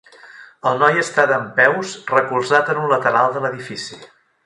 [0.69, 4.05] Un noi està dempeus recolzat en un lateral de l'edifici.